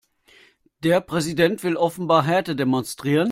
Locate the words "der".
0.81-0.99